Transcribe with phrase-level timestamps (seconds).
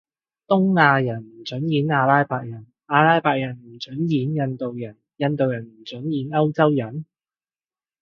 [0.47, 7.05] 東亞人唔准演阿拉伯人，阿拉伯人唔准演印度人，印度人唔准演歐洲人？